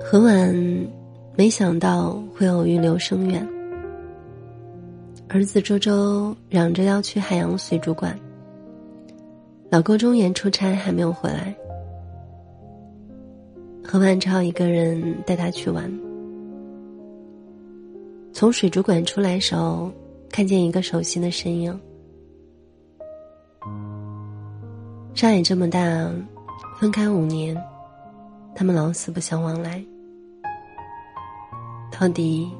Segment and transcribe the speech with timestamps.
[0.00, 0.54] 很晚
[1.36, 3.46] 没想到会偶遇刘生远，
[5.28, 8.18] 儿子周周嚷着要去海洋水族馆，
[9.70, 11.54] 老公中原出差还没有回来，
[13.84, 15.92] 何婉只好一个人带他去玩。
[18.32, 19.90] 从水族馆出来时候，
[20.30, 21.78] 看见一个熟悉的身影。
[25.12, 25.80] 上海这么大，
[26.78, 27.54] 分开五年，
[28.58, 29.80] 他们老死不相往来，
[31.92, 32.50] 到底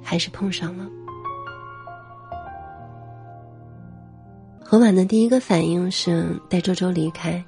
[0.00, 0.88] 还是碰上了。
[4.62, 7.44] 何婉的第一个反应是带周周离开，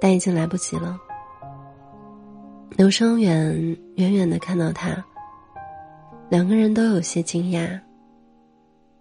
[0.00, 0.98] 但已经来不及了。
[2.70, 3.54] 刘生远
[3.94, 4.96] 远远的看到他，
[6.28, 7.80] 两个人都有些惊讶，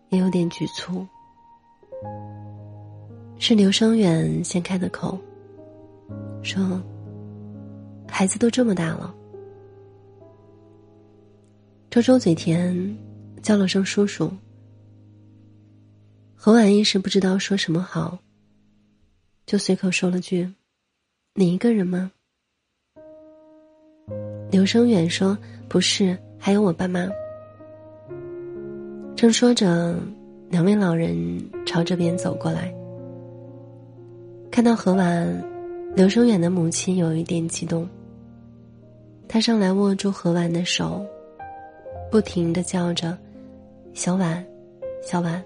[0.10, 1.04] 也有点局促。
[3.40, 5.18] 是刘生远先开的口，
[6.44, 6.82] 说
[8.08, 9.14] ：“孩子都这么大了。”
[11.90, 12.98] 周周嘴甜，
[13.42, 14.32] 叫了声叔叔。
[16.36, 18.20] 何婉一时不知道说什么好，
[19.46, 20.52] 就随口说了句
[21.36, 22.12] ：“你一个人吗？”
[24.52, 25.38] 刘生远说
[25.70, 27.10] ：“不是，还有我爸妈。”
[29.16, 29.96] 正说着，
[30.50, 31.16] 两位老人
[31.66, 32.74] 朝这边走过来。
[34.52, 35.44] 看到何婉，
[35.96, 37.88] 刘生远的母亲有一点激动。
[39.28, 41.06] 他上来握住何婉的手，
[42.12, 43.16] 不停的叫着
[43.94, 44.44] ：“小婉，
[45.04, 45.44] 小婉。”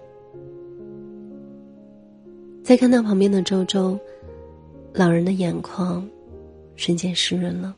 [2.63, 3.99] 再看到旁边的周周，
[4.93, 6.07] 老人的眼眶
[6.77, 7.75] 瞬间湿润了。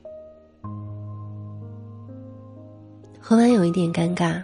[3.20, 4.44] 何婉有一点尴尬，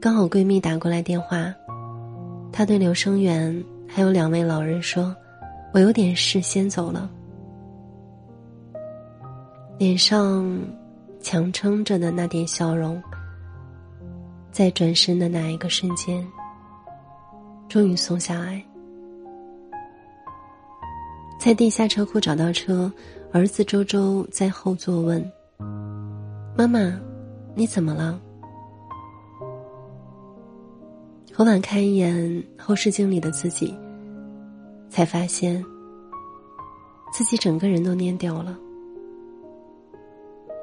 [0.00, 1.52] 刚好闺蜜打过来电话，
[2.52, 3.64] 她对刘生远。
[3.86, 5.14] 还有两位老人说
[5.74, 7.10] ：“我有点事，先走了。”
[9.76, 10.56] 脸上
[11.20, 13.02] 强撑着的那点笑容，
[14.52, 16.24] 在转身的那一个瞬间，
[17.68, 18.62] 终于松下来。
[21.40, 22.88] 在地下车库找到车，
[23.32, 25.28] 儿子周周在后座问
[26.56, 26.96] ：“妈妈，
[27.56, 28.20] 你怎么了？”
[31.34, 33.76] 何晚看一眼后视镜里的自己。
[34.88, 35.64] 才发现，
[37.16, 38.58] 自己整个人都蔫掉了。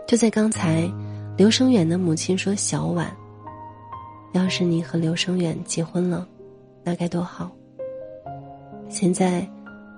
[0.06, 0.84] 就在刚才，
[1.38, 3.10] 刘生远的母亲说：“小婉，
[4.34, 6.28] 要是你和刘生远结婚了，
[6.84, 7.50] 那该多好。”
[8.92, 9.50] 现在，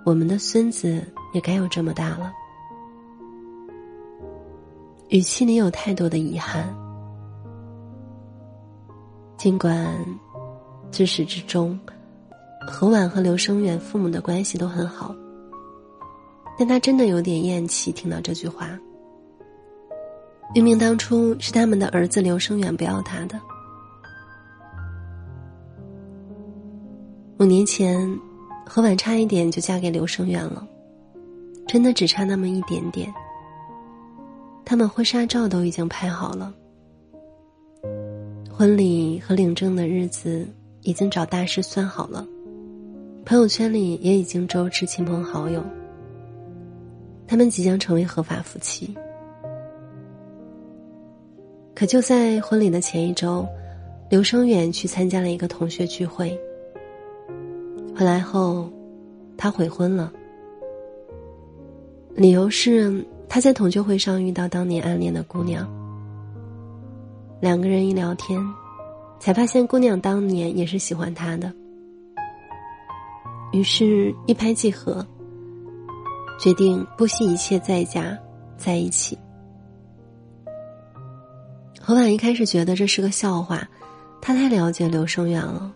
[0.06, 1.04] 我们的孙子
[1.34, 2.32] 也该有这么大了。
[5.10, 6.72] 语气里有太多的遗憾，
[9.38, 9.98] 尽管
[10.92, 11.80] 自始至终。
[12.68, 15.14] 何婉和刘生远父母的关系都很好，
[16.58, 18.70] 但他真的有点厌弃听到这句话。
[20.54, 23.40] 明明当初是他们的儿子刘生远不要他的。
[27.40, 28.20] 五年前，
[28.66, 30.66] 何婉差一点就嫁给刘生远了，
[31.68, 33.12] 真的只差那么一点点。
[34.64, 36.54] 他们婚纱照都已经拍好了，
[38.50, 40.48] 婚礼和领证的日子
[40.84, 42.26] 已经找大师算好了。
[43.26, 45.64] 朋友圈里也已经周知亲朋好友，
[47.28, 48.96] 他们即将成为合法夫妻。
[51.76, 53.46] 可就在婚礼的前一周，
[54.10, 56.40] 刘生远去参加了一个同学聚会。
[57.96, 58.70] 回来后，
[59.38, 60.12] 他悔婚了，
[62.14, 65.68] 理由是他在同学会上遇到当年暗恋的姑娘，
[67.42, 68.40] 两个人一聊天，
[69.20, 71.52] 才发现姑娘当年也是喜欢他的。
[73.52, 75.06] 于是，一拍即合，
[76.44, 78.20] 决定不惜一切代价
[78.58, 79.18] 在一起。
[81.80, 83.66] 何婉一开始觉得这是个笑话，
[84.22, 85.72] 他太了解刘生远了。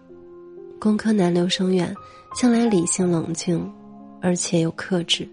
[0.77, 1.95] 工科男刘生远
[2.35, 3.65] 向来理性冷静，
[4.21, 5.25] 而且又克制。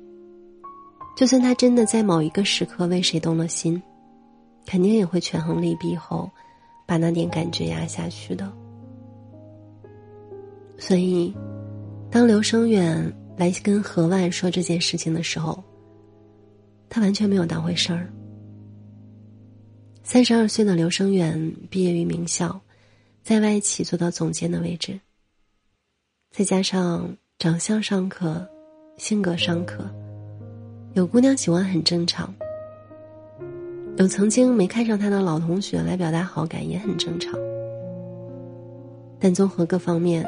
[1.17, 3.83] 就算他真的在某一个时刻为谁动了心，
[4.65, 6.31] 肯定也会权衡利弊后，
[6.87, 8.49] 把那点感觉压下去的。
[10.79, 11.35] 所以。
[12.09, 15.63] 当刘生远来跟何万说这件事情的时候，
[16.89, 18.09] 他完全没有当回事儿。
[20.05, 22.61] 三十二岁的刘生远毕业于名校，
[23.23, 25.01] 在外企做到总监的位置，
[26.31, 28.47] 再加上长相尚可，
[28.99, 29.85] 性格尚可，
[30.93, 32.33] 有姑娘喜欢很正常。
[33.97, 37.33] 有曾经没看上他的老同学来表达好感也很正常。
[39.19, 40.25] 但综合各方面。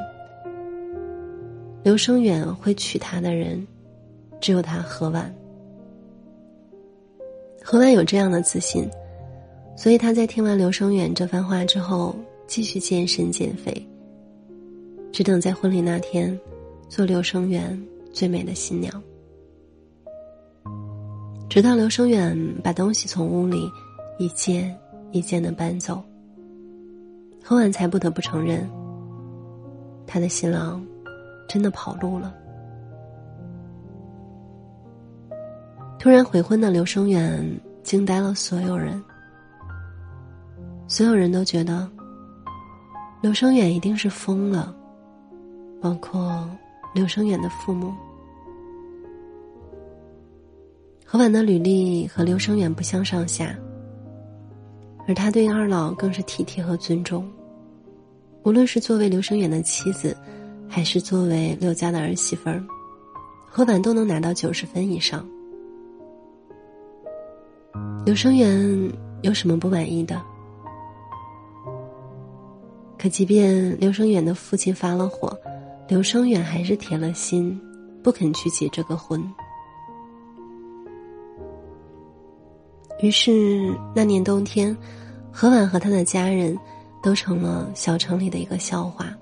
[1.86, 3.64] 刘生远会娶她的人，
[4.40, 5.32] 只有他何婉。
[7.62, 8.90] 何婉有这样的自信，
[9.76, 12.12] 所以他在听完刘声远这番话之后，
[12.48, 13.88] 继续健身减肥，
[15.12, 16.36] 只等在婚礼那天，
[16.88, 17.80] 做刘声远
[18.12, 19.00] 最美的新娘。
[21.48, 23.70] 直到刘声远把东西从屋里
[24.18, 24.76] 一件
[25.12, 26.02] 一件的搬走，
[27.44, 28.68] 何婉才不得不承认，
[30.04, 30.84] 他的新郎
[31.48, 32.34] 真的跑路了。
[35.98, 37.44] 突然悔婚的刘声远
[37.82, 39.02] 惊呆了所有人，
[40.86, 41.88] 所有人都觉得
[43.20, 44.74] 刘声远一定是疯了，
[45.80, 46.48] 包括
[46.94, 47.92] 刘声远的父母。
[51.04, 53.56] 何婉的履历和刘声远不相上下，
[55.08, 57.28] 而他对二老更是体贴和尊重。
[58.44, 60.16] 无论是作为刘声远的妻子，
[60.68, 62.62] 还是作为刘家的儿媳妇儿，
[63.46, 65.26] 何婉都能拿到九十分以上。
[68.04, 68.92] 刘生远
[69.22, 70.20] 有什么不满意的？
[72.98, 75.36] 可即便刘生远的父亲发了火，
[75.88, 77.60] 刘生远还是铁了心，
[78.02, 79.22] 不肯去结这个婚。
[83.00, 84.76] 于是那年冬天，
[85.30, 86.58] 何婉和他的家人
[87.02, 89.14] 都成了小城里的一个笑话。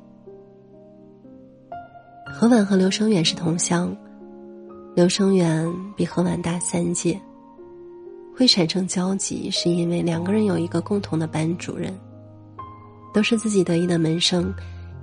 [2.36, 3.96] 何婉和刘声远是同乡，
[4.96, 7.18] 刘声远比何婉大三届。
[8.34, 11.96] 会产生交集，是因为两个人有一个共同的班主任，
[13.12, 14.52] 都是自己得意的门生，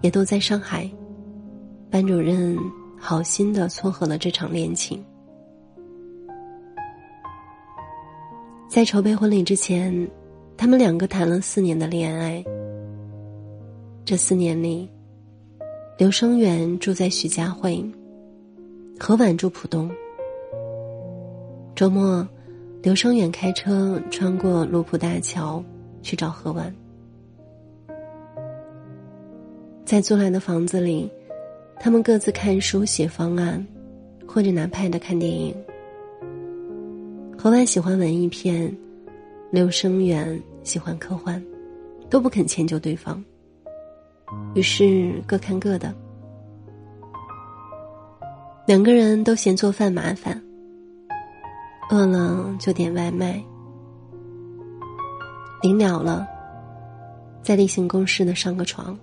[0.02, 0.92] 也都在上海。
[1.90, 2.58] 班主任
[3.00, 5.02] 好心的撮合了这场恋情。
[8.68, 10.06] 在筹备婚礼之前，
[10.58, 12.44] 他们两个谈了四年的恋爱。
[14.04, 14.90] 这四年里，
[16.02, 17.80] 刘生远住在徐家汇，
[19.00, 19.88] 何婉住浦东。
[21.76, 22.28] 周末，
[22.82, 25.64] 刘生远开车穿过卢浦大桥
[26.02, 26.74] 去找何婉。
[29.86, 31.08] 在租来的房子里，
[31.80, 33.64] 他们各自看书写方案，
[34.26, 35.56] 或者拿 pad 看电影。
[37.38, 38.76] 何婉喜欢文艺片，
[39.52, 41.40] 刘生远喜欢科幻，
[42.10, 43.24] 都不肯迁就对方。
[44.54, 45.94] 于是各看各的，
[48.66, 50.42] 两个人都嫌做饭麻烦，
[51.90, 53.42] 饿了就点外卖。
[55.62, 56.28] 临了了，
[57.44, 58.98] 在例行公事的上个床。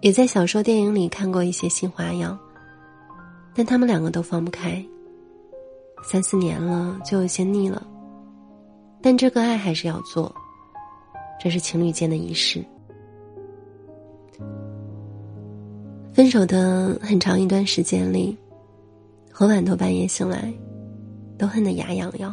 [0.00, 2.38] 也在小说、电影里看过一些新花样，
[3.54, 4.84] 但他们两个都放不开。
[6.02, 7.82] 三四年了，就有些腻了。
[9.00, 10.34] 但这个爱还是要做，
[11.40, 12.62] 这是情侣间的仪式。
[16.14, 18.36] 分手的很长一段时间里，
[19.32, 20.54] 何晚都半夜醒来，
[21.36, 22.32] 都恨得牙痒痒。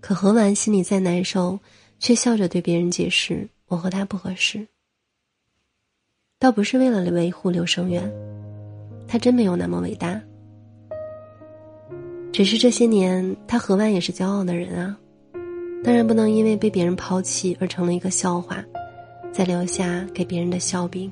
[0.00, 1.58] 可何晚心里再难受，
[1.98, 4.64] 却笑着对别人解释：“我和他不合适。”
[6.38, 8.08] 倒不是为了维护刘生远，
[9.08, 10.22] 他真没有那么伟大。
[12.32, 14.96] 只是这些年，他何万也是骄傲的人啊，
[15.82, 18.64] 当然不能因为被别人抛弃而成了一个笑话，
[19.32, 21.10] 再留下给别人的笑柄。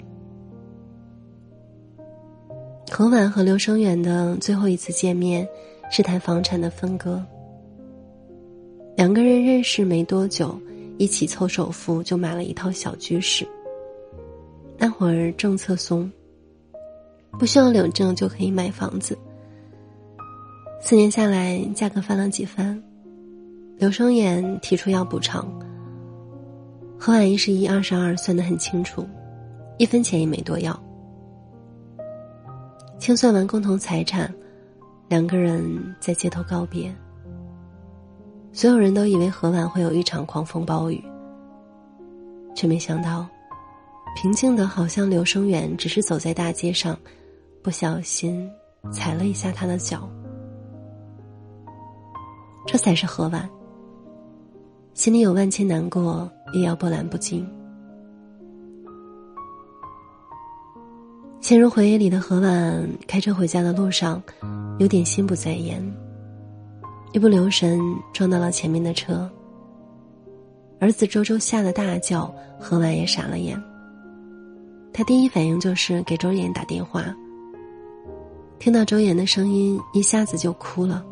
[2.90, 5.46] 何婉和刘生远的最后一次见面，
[5.90, 7.22] 是谈房产的分割。
[8.96, 10.58] 两个人认识没多久，
[10.96, 13.46] 一起凑首付就买了一套小居室。
[14.78, 16.10] 那会儿政策松，
[17.38, 19.18] 不需要领证就可以买房子。
[20.80, 22.80] 四年下来，价格翻了几番。
[23.76, 25.46] 刘生远提出要补偿，
[26.98, 29.04] 何婉一是一二十二，算得很清楚，
[29.76, 30.85] 一分钱也没多要。
[32.98, 34.32] 清算完共同财产，
[35.08, 36.94] 两个人在街头告别。
[38.52, 41.02] 所有人都以为何婉会有一场狂风暴雨，
[42.54, 43.26] 却没想到，
[44.16, 46.98] 平静的好像刘声远只是走在大街上，
[47.62, 48.50] 不小心
[48.90, 50.08] 踩了一下他的脚。
[52.66, 53.48] 这才是何婉，
[54.94, 57.46] 心里有万千难过，也要波澜不惊。
[61.46, 64.20] 陷入回忆里的何婉，开车回家的路上，
[64.80, 65.80] 有点心不在焉，
[67.12, 67.80] 一不留神
[68.12, 69.30] 撞到了前面的车。
[70.80, 73.56] 儿子周周吓得大叫，何婉也傻了眼。
[74.92, 77.14] 他第一反应就是给周岩打电话，
[78.58, 81.06] 听到周岩的声音，一下子就哭了。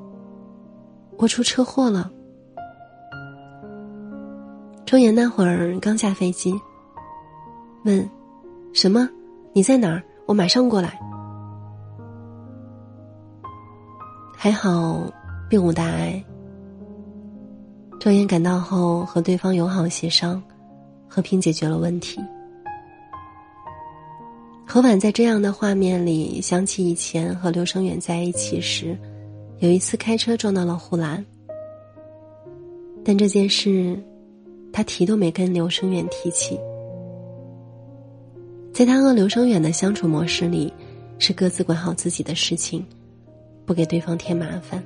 [1.17, 2.11] 我出车祸了。
[4.85, 6.53] 周岩那会儿刚下飞机，
[7.85, 8.11] 问
[8.75, 9.09] ：“什么？
[9.53, 10.03] 你在哪儿？
[10.27, 10.99] 我马上过来。”
[14.37, 15.03] 还好，
[15.49, 16.23] 并无大碍。
[17.99, 20.43] 周岩赶到后，和对方友好协商，
[21.09, 22.21] 和平解决了问题。
[24.67, 28.99] 何婉在这样的画面里想起以前和刘生远在一起时，
[29.61, 31.25] 有一次开车撞到了护栏。
[33.03, 33.99] 但这件事，
[34.73, 36.59] 他提都没跟刘生远提起。
[38.75, 40.73] 在他和刘生远的相处模式里，
[41.21, 42.85] 是各自管好自己的事情，
[43.65, 44.83] 不给对方添麻烦。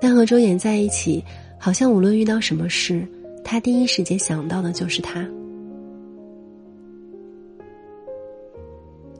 [0.00, 1.24] 但和周岩在一起，
[1.56, 3.06] 好像无论遇到什么事，
[3.44, 5.24] 他第一时间想到的就是他。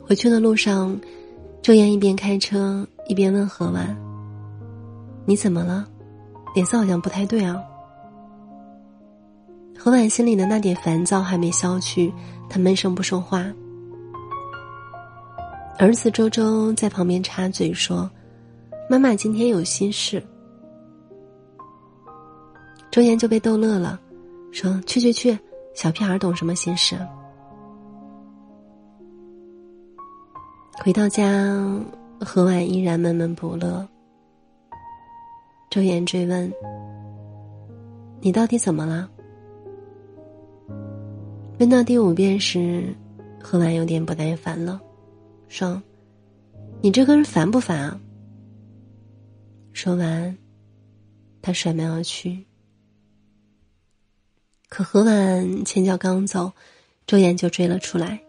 [0.03, 1.01] 回去的路上，
[1.63, 3.97] 周岩一边开车一边问何婉
[5.25, 5.87] ：“你怎么了？
[6.53, 7.63] 脸色好像不太对啊。”
[9.81, 12.13] 何婉心里的那点烦躁还没消去，
[12.51, 13.47] 他闷声不说话。
[15.79, 18.11] 儿子周周在旁边插嘴说
[18.91, 20.21] ：“妈妈今天有心事。”
[22.91, 23.99] 周岩就被逗乐了，
[24.51, 25.39] 说：“去去去，
[25.75, 26.99] 小屁孩懂什么心事？”
[30.83, 31.55] 回到家，
[32.21, 33.87] 何婉依然闷闷不乐。
[35.71, 36.53] 周岩追问
[38.21, 39.09] ：“你到底怎么了？”
[41.59, 42.95] 问到第五遍时，
[43.43, 44.81] 何婉有点不耐烦了，
[45.49, 45.83] 说
[46.81, 48.01] ：“你这个人烦不烦啊？”
[49.75, 50.39] 说完，
[51.43, 52.47] 他甩门而去。
[54.69, 56.53] 可何婉前脚刚走，
[57.09, 58.21] 周岩就追了出来。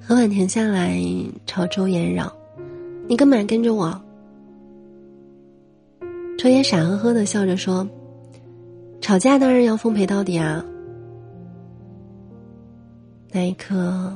[0.00, 0.96] 何婉停下来，
[1.44, 2.32] 朝周岩嚷
[3.08, 4.00] ：“你干嘛跟着我？”
[6.38, 7.88] 周岩傻呵呵的笑着说
[9.02, 10.64] ：“吵架当然要奉陪到底啊！”
[13.34, 14.14] 那一刻，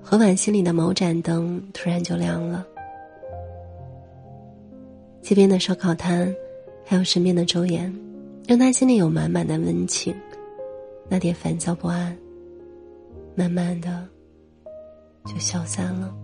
[0.00, 2.64] 何婉心里的某盏灯突然就亮了。
[5.20, 6.32] 街边的烧烤摊，
[6.84, 7.92] 还有身边的周岩，
[8.46, 10.14] 让他心里有满满的温情，
[11.08, 12.16] 那点烦躁不安，
[13.34, 14.06] 慢慢的。
[15.24, 16.14] 就消散了。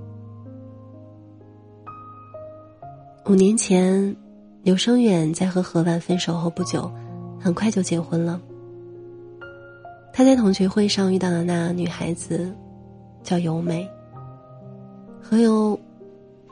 [3.26, 4.14] 五年前，
[4.62, 6.88] 刘生远在和何婉分手后不久，
[7.40, 8.40] 很快就结婚了。
[10.12, 12.54] 他在同学会上遇到的那女孩子，
[13.22, 13.88] 叫尤美。
[15.20, 15.78] 何由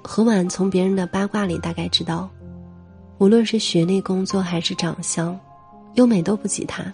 [0.03, 2.31] 何婉从别人的八卦里大概知道，
[3.19, 5.39] 无论是学历、工作还是长相，
[5.95, 6.93] 优美都不及他。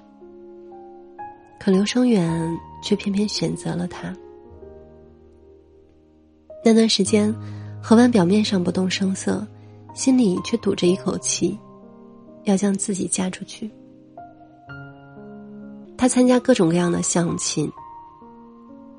[1.60, 4.14] 可刘生远却偏偏选择了他。
[6.64, 7.32] 那段时间，
[7.80, 9.46] 何婉表面上不动声色，
[9.94, 11.56] 心里却堵着一口气，
[12.42, 13.70] 要将自己嫁出去。
[15.98, 17.70] 他参加各种各样的相亲，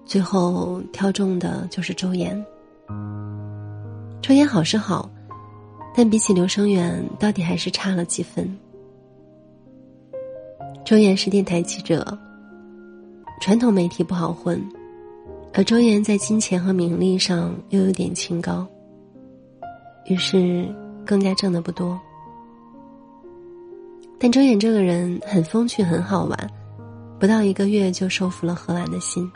[0.05, 2.45] 最后挑中的就是周岩。
[4.21, 5.09] 周岩好是好，
[5.95, 8.57] 但比起刘生远，到底还是差了几分。
[10.83, 12.17] 周岩是电台记者，
[13.39, 14.61] 传统媒体不好混。
[15.53, 18.67] 而周岩在金钱和名利上又有点清高，
[20.05, 20.67] 于是
[21.05, 21.99] 更加挣的不多。
[24.19, 26.51] 但周岩这个人很风趣，很好玩，
[27.19, 29.29] 不到一个月就收服了何婉的心。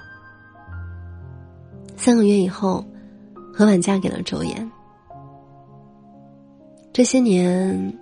[1.98, 2.86] 三个月以后，
[3.54, 4.72] 何婉嫁给了周岩。
[6.94, 7.98] 这些年，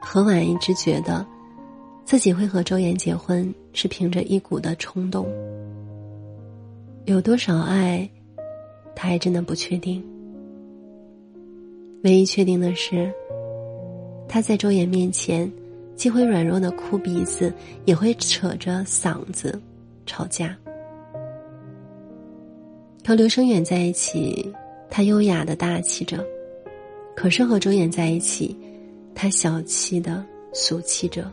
[0.00, 1.26] 何婉一直觉得，
[2.04, 5.26] 自己会和周岩结婚是凭着一股的冲动。
[7.04, 8.08] 有多少爱，
[8.94, 10.04] 他还真的不确定。
[12.04, 13.12] 唯一确定的是，
[14.28, 15.50] 他在周岩面前，
[15.96, 17.52] 既会软弱的哭鼻子，
[17.84, 19.60] 也会扯着嗓子
[20.04, 20.56] 吵架。
[23.04, 24.52] 和刘生远在一起，
[24.90, 26.18] 他优雅的大气着；
[27.16, 28.56] 可是和周岩在一起，
[29.14, 31.30] 他小气的俗气着。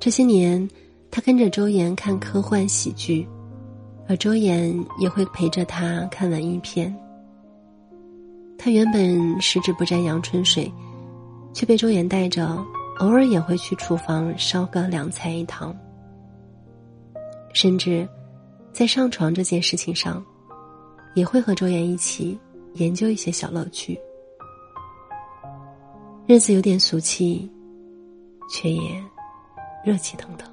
[0.00, 0.68] 这些年，
[1.10, 3.26] 他跟着周岩看科幻喜剧。
[4.06, 6.94] 而周岩也会陪着他看文艺片。
[8.58, 10.70] 他原本十指不沾阳春水，
[11.54, 12.62] 却被周岩带着，
[12.98, 15.74] 偶尔也会去厨房烧个两菜一汤。
[17.54, 18.06] 甚至，
[18.72, 20.22] 在上床这件事情上，
[21.14, 22.36] 也会和周岩一起
[22.74, 23.98] 研究一些小乐趣。
[26.26, 27.48] 日子有点俗气，
[28.50, 29.00] 却也
[29.84, 30.52] 热气腾腾。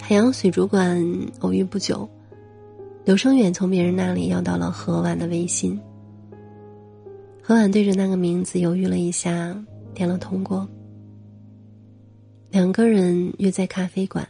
[0.00, 1.04] 海洋水族馆
[1.40, 2.08] 偶遇不久，
[3.04, 5.78] 刘生远从别人那里要到了何婉的微信。
[7.46, 9.54] 何婉对着那个名字犹豫了一下，
[9.92, 10.66] 点了通过。
[12.50, 14.26] 两个人约在咖啡馆。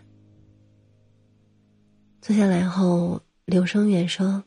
[2.20, 4.42] 坐下来后，刘声远说：“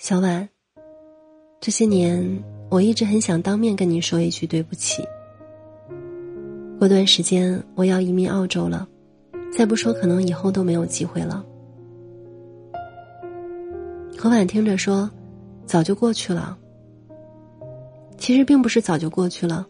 [0.00, 0.48] 小婉，
[1.60, 5.04] 这些年我一直很想当面跟你说一句对不起。
[6.78, 8.88] 过段时间我要移民澳洲了，
[9.52, 11.44] 再不说可能以后都没有机会了。”
[14.16, 15.10] 何婉听着说
[15.68, 16.58] ：“早就过去了。
[18.18, 19.66] 其实并不是早就过去了，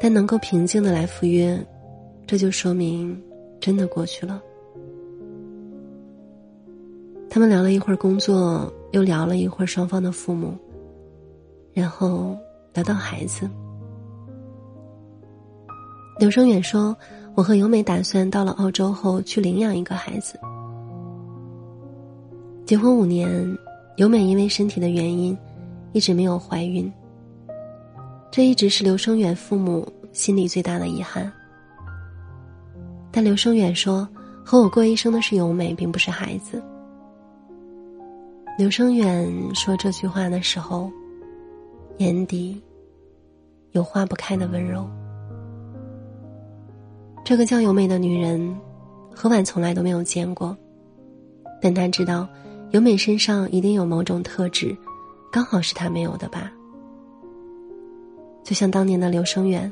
[0.00, 1.58] 但能够平静的来赴约，
[2.26, 3.20] 这就说明
[3.60, 4.42] 真的过去了。”
[7.28, 10.54] 他们聊了一会儿工作，又聊了一会儿双方的父母，
[11.74, 12.36] 然后
[12.72, 13.48] 聊到孩子。
[16.18, 16.96] 刘生远说
[17.36, 20.38] ：“我和由美打算到了澳洲后去领养一个孩子。
[22.64, 23.58] 结婚五年，
[23.96, 25.36] 由美因为身体的原因，
[25.92, 26.90] 一直没有怀孕。
[28.30, 31.32] 这一直是刘生远父母心里最大的遗憾。
[33.10, 34.06] 但刘生远说，
[34.44, 36.62] 和我过一生的是由美，并不是孩子。”
[38.58, 40.90] 刘生远说这句话的时候，
[41.98, 42.60] 眼底
[43.72, 44.88] 有化不开的温柔。
[47.24, 48.54] 这个叫由美的女人，
[49.14, 50.56] 何婉从来都没有见过，
[51.60, 52.28] 但他知道，
[52.70, 54.76] 由美身上一定有某种特质，
[55.32, 56.52] 刚好是她没有的吧。
[58.46, 59.70] 就像当年的刘生远，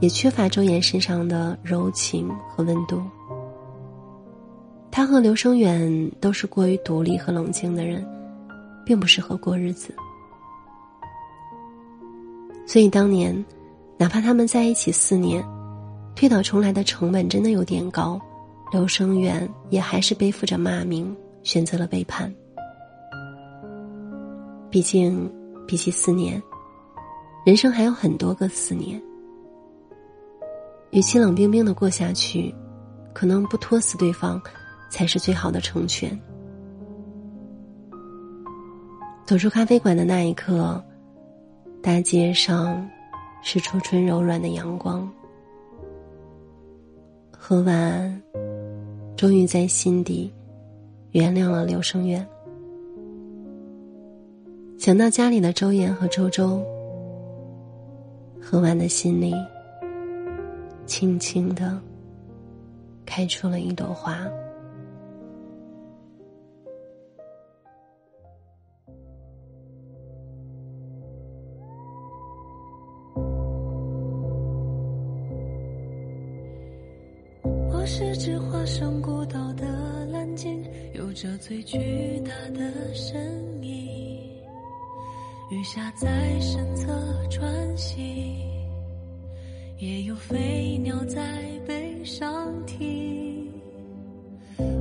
[0.00, 3.02] 也缺乏周岩身上的柔情和温度。
[4.90, 8.02] 他和刘生远都是过于独立和冷静的人，
[8.82, 9.94] 并不适合过日子。
[12.66, 13.44] 所以当年，
[13.98, 15.44] 哪怕他们在一起四年，
[16.16, 18.18] 推倒重来的成本真的有点高，
[18.72, 22.32] 刘生远也还是背负着骂名，选择了背叛。
[24.70, 25.30] 毕竟，
[25.66, 26.42] 比起四年，
[27.44, 29.02] 人生还有很多个四年，
[30.90, 32.54] 与其冷冰冰的过下去，
[33.12, 34.40] 可能不拖死对方。
[34.92, 36.20] 才是最好的成全。
[39.24, 40.84] 走出咖啡馆的那一刻，
[41.80, 42.86] 大街上
[43.42, 45.10] 是初春柔软的阳光。
[47.30, 48.22] 喝完，
[49.16, 50.30] 终于在心底
[51.12, 52.28] 原谅了刘生远。
[54.76, 56.62] 想到家里的周岩和周周，
[58.52, 59.32] 喝完的心里
[60.84, 61.80] 轻轻的
[63.06, 64.28] 开出了一朵花。
[77.70, 79.64] 我是只画上孤岛的
[80.12, 80.62] 蓝鲸，
[80.92, 83.51] 有着最巨大的身影。
[85.52, 86.08] 雨下在
[86.40, 86.86] 身侧
[87.28, 88.02] 穿行，
[89.76, 93.52] 也有飞鸟在背上停。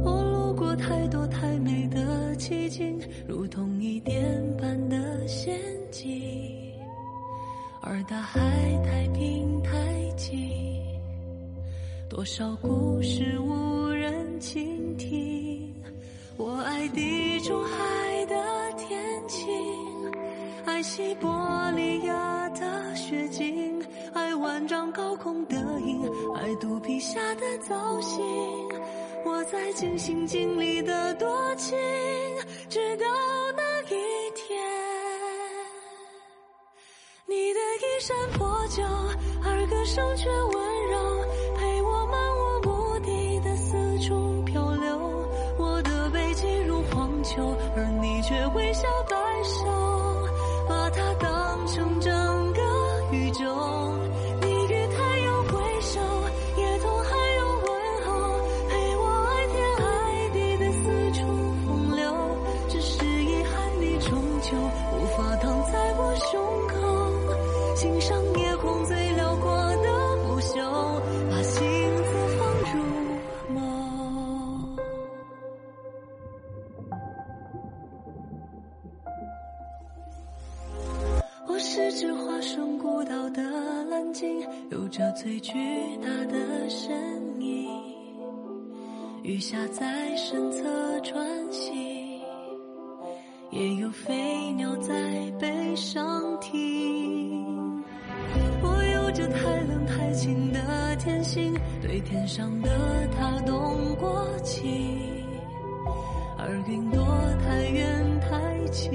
[0.02, 4.24] 我路过太多太美的奇景，如同一点
[4.58, 5.60] 般的陷
[5.92, 6.74] 阱，
[7.82, 8.40] 而大海
[8.86, 10.40] 太平太静。
[12.10, 15.70] 多少故事无人倾听？
[16.38, 17.70] 我爱地中海，
[20.82, 23.80] 西伯利亚的雪景，
[24.14, 26.02] 爱万丈高空的鹰，
[26.36, 28.20] 爱肚皮下的造型。
[29.24, 31.78] 我在尽心尽力的多情，
[32.68, 33.06] 直到
[33.56, 34.60] 那一天，
[37.28, 38.84] 你的衣衫破旧，
[39.44, 41.26] 而歌声却温柔。
[41.58, 45.00] 陪我漫无目的的四处漂流。
[45.60, 49.91] 我的背脊如荒丘而你却微笑摆首，
[67.82, 71.62] 欣赏夜空最辽阔的不朽，把心。
[81.64, 83.42] 是只化身孤岛的
[83.86, 84.42] 蓝鲸，
[84.72, 85.54] 有着最巨
[85.98, 86.92] 大的身
[87.40, 87.70] 影。
[89.22, 92.20] 雨下在身侧穿行，
[93.52, 94.94] 也有飞鸟在
[95.40, 96.31] 背上
[100.12, 102.70] 太冷太清的天性，对天上的
[103.18, 104.70] 他动过情，
[106.38, 107.02] 而云朵
[107.46, 108.92] 太远太轻。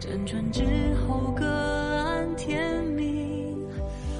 [0.00, 0.64] 辗转之
[1.06, 3.56] 后，各安天命。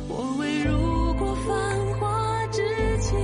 [0.09, 2.63] 我未入过繁华之
[2.99, 3.19] 境，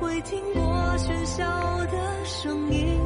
[0.00, 0.62] 未听过。
[0.98, 1.44] 喧嚣
[1.86, 2.98] 的声音，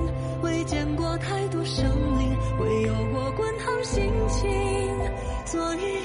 [0.42, 1.84] 未见过太多生
[2.18, 4.48] 灵，未有过滚烫心情，
[5.44, 6.00] 所以